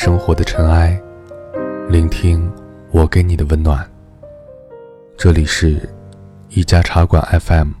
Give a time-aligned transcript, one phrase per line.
[0.00, 0.96] 生活的尘埃，
[1.88, 2.48] 聆听
[2.92, 3.84] 我给你的温暖。
[5.16, 5.90] 这里是
[6.50, 7.72] 一家茶馆 FM，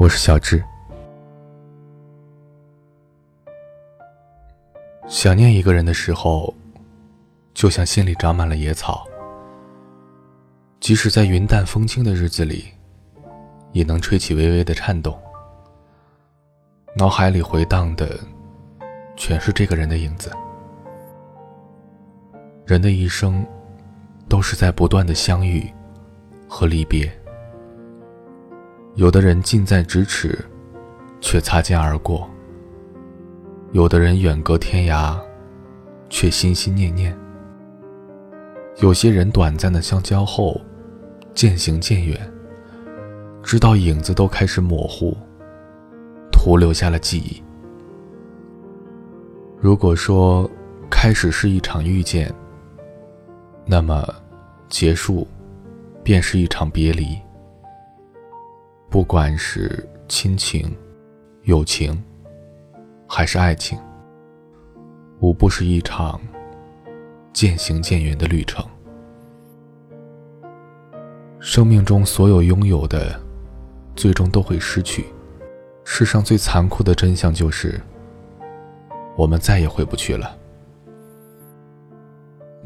[0.00, 0.64] 我是小智。
[5.06, 6.54] 想念一个人的时候，
[7.52, 9.06] 就像心里长满了野草，
[10.80, 12.64] 即使在云淡风轻的日子里，
[13.72, 15.14] 也能吹起微微的颤动。
[16.96, 18.18] 脑海里回荡的。
[19.20, 20.30] 全是这个人的影子。
[22.68, 23.42] 人的一生，
[24.28, 25.66] 都是在不断的相遇
[26.46, 27.10] 和离别。
[28.94, 30.38] 有的人近在咫尺，
[31.18, 32.28] 却擦肩而过；
[33.72, 35.18] 有的人远隔天涯，
[36.10, 37.16] 却心心念念。
[38.82, 40.60] 有些人短暂的相交后，
[41.32, 42.20] 渐行渐远，
[43.42, 45.16] 直到影子都开始模糊，
[46.30, 47.42] 徒留下了记忆。
[49.58, 50.46] 如果说
[50.90, 52.30] 开始是一场遇见，
[53.70, 54.02] 那么
[54.70, 55.28] 结束
[56.02, 57.18] 便是一场别离。
[58.88, 60.74] 不管是亲情、
[61.42, 62.02] 友情，
[63.06, 63.78] 还是爱情，
[65.20, 66.18] 无不是一场
[67.34, 68.64] 渐行渐远的旅程。
[71.38, 73.20] 生命中所有拥有的，
[73.94, 75.04] 最终都会失去。
[75.84, 77.78] 世上最残酷的真相就是。
[79.14, 80.37] 我们再也回不去了。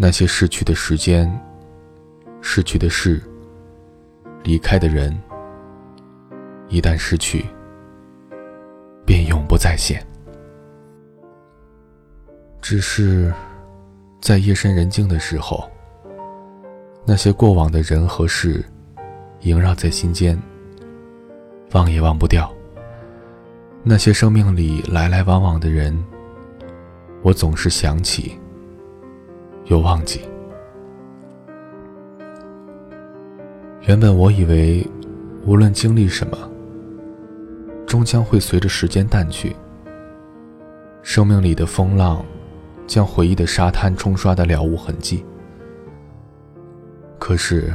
[0.05, 1.33] 那些逝去的时间、
[2.41, 3.23] 逝去的事、
[4.43, 5.17] 离开的人，
[6.69, 7.47] 一旦失去，
[9.07, 10.05] 便永不再现。
[12.61, 13.33] 只是
[14.21, 15.71] 在夜深人静的时候，
[17.07, 18.65] 那些过往的人和事，
[19.43, 20.37] 萦绕在心间，
[21.75, 22.53] 忘也忘不掉。
[23.85, 25.97] 那些生命里来来往往的人。
[27.23, 28.37] 我总是想起，
[29.73, 30.21] 又忘记。
[33.89, 34.87] 原本我以为，
[35.47, 36.37] 无论经历什么，
[37.87, 39.57] 终将会随着时间淡去。
[41.03, 42.23] 生命里的风浪，
[42.87, 45.25] 将回忆的沙滩冲刷的了无痕迹。
[47.19, 47.73] 可是，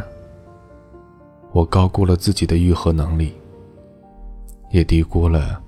[1.51, 3.33] 我高估了自己的愈合能力，
[4.69, 5.59] 也低估了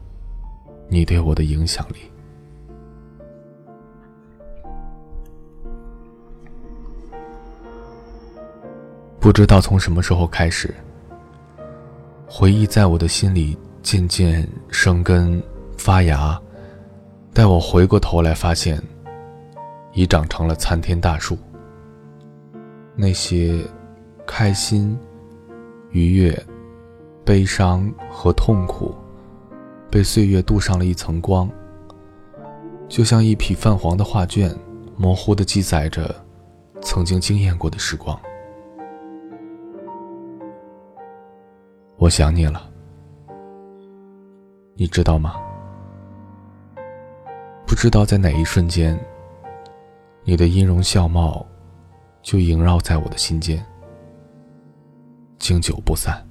[0.90, 2.09] 你对我的影响力。
[9.30, 10.74] 不知道从什么时候开始，
[12.28, 15.40] 回忆在我的心里渐渐生根
[15.78, 16.42] 发芽。
[17.32, 18.82] 待我回过头来，发现
[19.94, 21.38] 已长成了参天大树。
[22.96, 23.64] 那些
[24.26, 24.98] 开心、
[25.92, 26.36] 愉悦、
[27.24, 28.96] 悲伤和痛苦，
[29.92, 31.48] 被岁月镀上了一层光，
[32.88, 34.52] 就像一匹泛黄的画卷，
[34.98, 36.16] 模糊的记载着
[36.82, 38.20] 曾经惊艳过的时光。
[42.00, 42.72] 我想你了，
[44.76, 45.36] 你知道吗？
[47.68, 48.98] 不知道在哪一瞬间，
[50.24, 51.46] 你的音容笑貌
[52.22, 53.62] 就萦绕在我的心间，
[55.40, 56.26] 经久不散。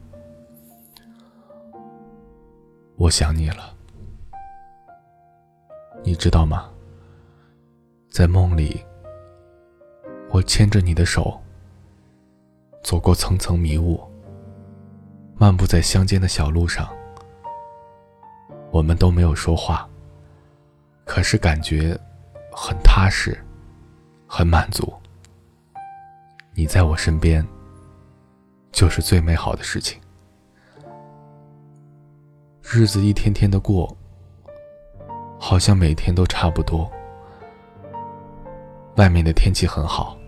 [2.97, 3.77] 我想你了，
[6.03, 6.71] 你知道吗？
[8.11, 8.83] 在梦里，
[10.31, 11.39] 我牵着你的手，
[12.83, 14.01] 走过层层迷雾。
[15.41, 16.89] 漫步在乡间的小路上，
[18.73, 19.89] 我们都没有说话，
[21.05, 21.97] 可是感觉
[22.51, 23.39] 很踏实，
[24.27, 24.93] 很满足。
[26.55, 27.47] 你在我身边，
[28.73, 30.01] 就是最美好的事情。
[32.61, 33.97] 日子一天天的过，
[35.39, 36.91] 好像每天都差不多。
[38.97, 40.19] 外面的天气很好，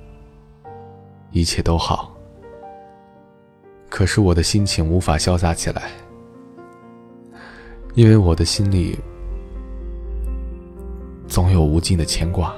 [1.33, 2.15] 一切都好。
[4.01, 5.91] 可是我的心情无法潇洒起来，
[7.93, 8.99] 因为我的心里
[11.29, 12.57] 总有无尽的牵挂。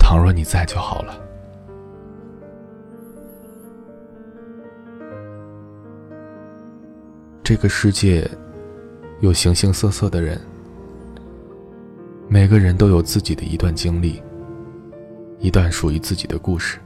[0.00, 1.16] 倘若你在就好了。
[7.44, 8.28] 这个世界
[9.20, 10.40] 有形形色色的人，
[12.26, 14.20] 每个人都有自己的一段经历，
[15.38, 16.80] 一段属于自己的故事。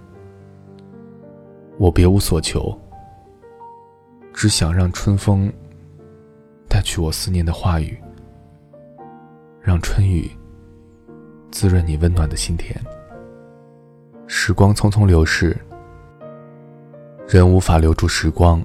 [1.78, 2.76] 我别无所求，
[4.32, 5.52] 只想让春风
[6.68, 7.98] 带去我思念的话语，
[9.60, 10.30] 让春雨
[11.50, 12.74] 滋润你温暖的心田。
[14.26, 15.56] 时光匆匆流逝，
[17.28, 18.62] 人无法留住时光，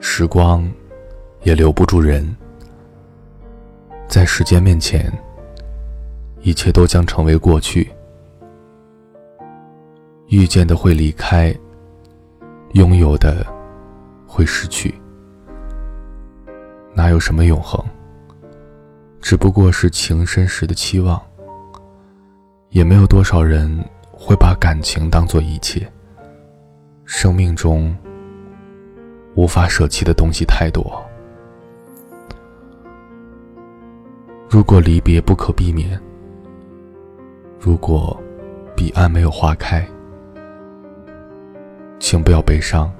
[0.00, 0.70] 时光
[1.42, 2.36] 也留不住人。
[4.06, 5.12] 在时间面前，
[6.40, 7.90] 一切都将成为过去。
[10.28, 11.54] 遇见的会离开，
[12.72, 13.46] 拥有的
[14.26, 14.94] 会失去。
[16.94, 17.84] 哪有什么永恒？
[19.20, 21.20] 只不过是情深时的期望。
[22.70, 23.82] 也没有多少人
[24.12, 25.90] 会把感情当做一切。
[27.06, 27.96] 生命中
[29.34, 31.02] 无法舍弃的东西太多。
[34.50, 35.98] 如果离别不可避免，
[37.58, 38.14] 如果
[38.76, 39.88] 彼岸没有花开，
[41.98, 42.90] 请不要悲伤，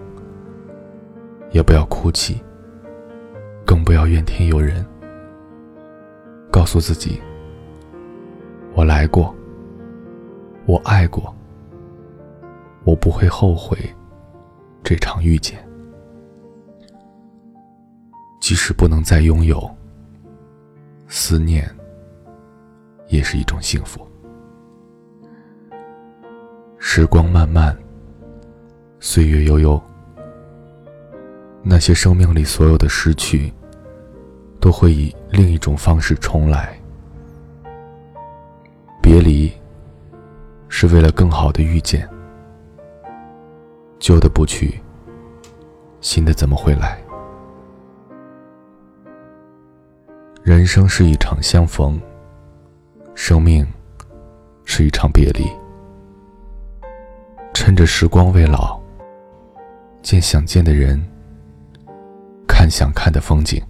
[1.51, 2.43] 也不要哭泣，
[3.65, 4.85] 更不要怨天尤人。
[6.51, 7.21] 告诉自己：
[8.75, 9.35] 我来过，
[10.67, 11.35] 我爱过，
[12.85, 13.79] 我不会后悔
[14.83, 15.59] 这场遇见。
[18.41, 19.71] 即使不能再拥有，
[21.07, 21.69] 思念
[23.09, 24.07] 也是一种幸福。
[26.79, 27.77] 时光漫漫。
[29.01, 29.81] 岁月悠悠，
[31.63, 33.53] 那些生命里所有的失去，
[34.61, 36.77] 都会以另一种方式重来。
[39.01, 39.53] 别离，
[40.69, 42.09] 是为了更好的遇见。
[44.01, 44.81] 旧的不去，
[46.01, 47.01] 新的怎么会来？
[50.43, 52.01] 人生是一场相逢，
[53.15, 53.67] 生命
[54.65, 55.45] 是一场别离。
[57.55, 58.79] 趁着时光未老。
[60.09, 60.99] 见想见的人，
[62.47, 63.63] 看想看的风景，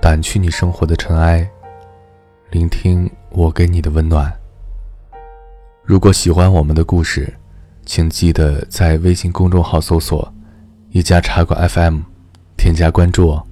[0.00, 1.46] 掸去你生活的尘埃，
[2.50, 4.32] 聆听我给你的温暖。
[5.84, 7.30] 如果喜欢我们的故事，
[7.84, 10.32] 请记得在微信公众号搜索
[10.88, 11.98] “一家茶馆 FM”，
[12.56, 13.47] 添加关注哦。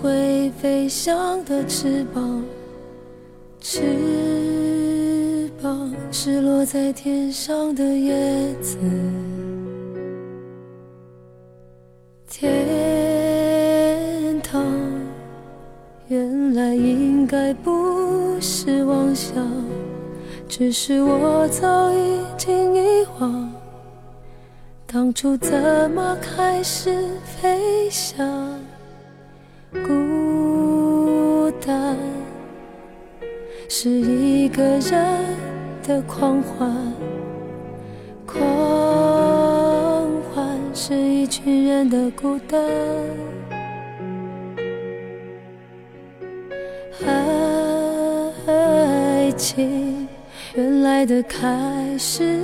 [0.00, 2.44] 会飞翔的翅膀，
[3.60, 8.78] 翅膀是落在天上的叶子。
[12.28, 14.64] 天堂
[16.06, 19.44] 原来应该不是妄想，
[20.48, 23.52] 只是我早已经遗忘，
[24.86, 28.60] 当初怎么开始飞翔。
[29.72, 31.96] 孤单
[33.68, 35.36] 是一个人
[35.86, 36.92] 的狂欢，
[38.24, 38.40] 狂
[40.32, 42.58] 欢是一群人的孤单。
[48.46, 50.08] 爱情
[50.54, 52.40] 原来的开始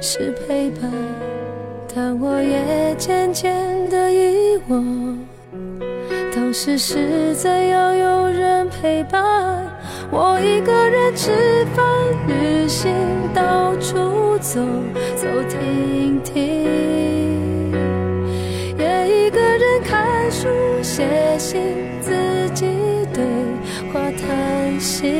[0.00, 0.90] 是陪伴，
[1.94, 5.25] 但我也渐渐的遗忘。
[6.56, 9.70] 当时是怎样有人陪伴？
[10.10, 11.84] 我一个人吃饭、
[12.26, 12.90] 旅行、
[13.34, 14.58] 到处走
[15.14, 17.70] 走停停，
[18.78, 20.48] 也一个人看书、
[20.80, 21.04] 写
[21.38, 21.60] 信，
[22.00, 22.64] 自己
[23.12, 23.22] 对
[23.92, 25.12] 话谈心。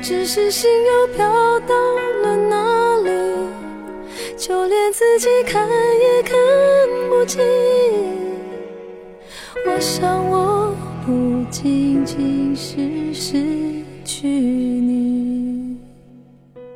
[0.00, 1.74] 只是心又飘到
[2.22, 3.10] 了哪里？
[4.36, 6.36] 就连自己看也看
[7.10, 7.42] 不清。
[9.78, 10.74] 我想，我
[11.06, 13.40] 不仅仅是失
[14.04, 15.76] 去你。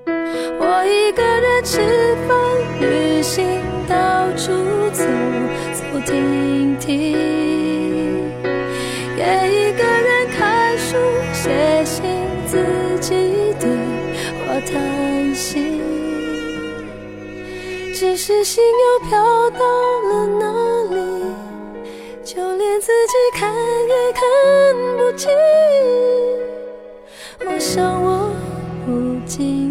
[0.06, 1.80] 我一个人吃
[2.28, 2.38] 饭、
[2.80, 3.44] 旅行、
[3.88, 4.52] 到处
[4.92, 5.02] 走
[5.72, 7.18] 走停停，
[9.18, 10.96] 也一个人看书、
[11.32, 12.04] 写信，
[12.46, 12.56] 自
[13.00, 13.68] 己对
[14.46, 15.80] 话谈心。
[17.92, 20.61] 只是心又飘到了哪？
[22.24, 24.22] 就连自己看也看
[24.96, 25.28] 不清，
[27.44, 28.30] 我想我
[28.86, 29.61] 不仅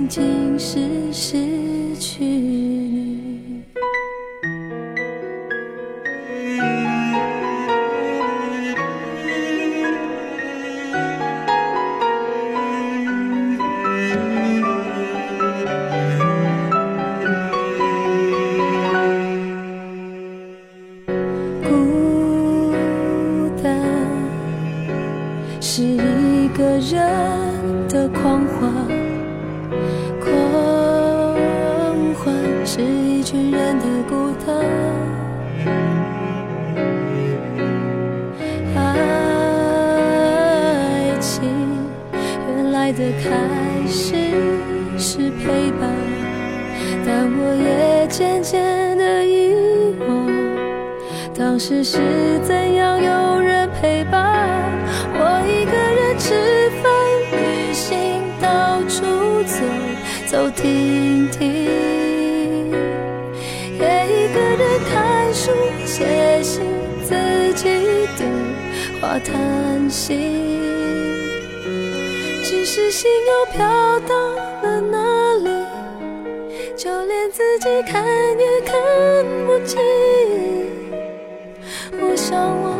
[43.13, 44.15] 开始
[44.97, 45.89] 是陪伴，
[47.05, 49.53] 但我也渐渐的遗
[50.07, 50.27] 忘，
[51.37, 51.97] 当时是
[52.43, 54.71] 怎样有人陪伴。
[55.13, 56.91] 我一个人吃饭、
[57.31, 59.55] 旅行、到处走
[60.27, 61.49] 走停停，
[63.77, 65.51] 也一个人看书、
[65.85, 66.63] 写信，
[67.03, 67.63] 自己
[68.17, 68.25] 对
[69.01, 71.20] 话谈心。
[72.63, 74.15] 只是心又飘到
[74.61, 75.49] 了哪里，
[76.77, 78.05] 就连自己看
[78.37, 78.77] 也看
[79.47, 79.79] 不清。
[81.93, 82.77] 我想我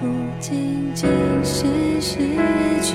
[0.00, 0.06] 不
[0.38, 1.10] 仅仅
[1.42, 1.66] 是
[2.00, 2.18] 失
[2.80, 2.94] 去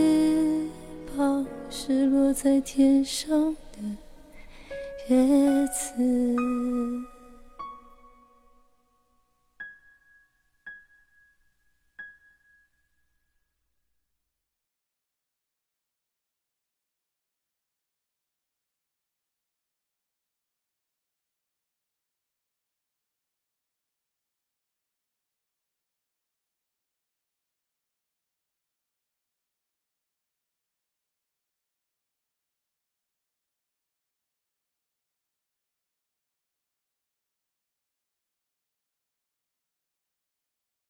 [1.83, 3.79] 是落在天上的
[5.09, 7.10] 叶子。